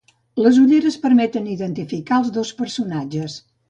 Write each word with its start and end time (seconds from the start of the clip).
Les 0.45 0.57
ulleres 0.61 0.97
permeten 1.03 1.53
identificar 1.59 2.21
els 2.25 2.35
dos 2.41 2.57
personatges. 2.67 3.43